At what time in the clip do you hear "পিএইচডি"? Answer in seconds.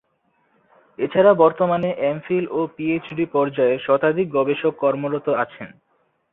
2.75-3.25